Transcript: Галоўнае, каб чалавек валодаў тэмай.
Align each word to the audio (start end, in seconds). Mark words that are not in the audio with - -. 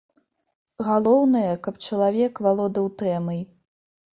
Галоўнае, 0.87 1.51
каб 1.67 1.75
чалавек 1.89 2.33
валодаў 2.47 2.85
тэмай. 3.03 3.39